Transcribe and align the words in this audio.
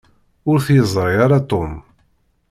Ur 0.49 0.57
t-yeẓṛi 0.65 1.15
ara 1.25 1.39
Tom. 1.49 1.71